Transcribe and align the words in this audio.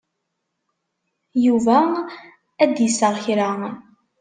Yuba 1.45 1.77
ad 2.63 2.69
d-iseɣ 2.73 3.13
kra. 3.23 3.49